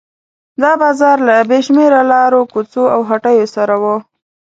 [0.61, 3.83] دا بازار له بې شمېره لارو کوڅو او هټیو سره و.